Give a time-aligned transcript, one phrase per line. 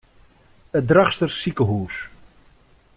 [0.79, 1.95] It Drachtster sikehús.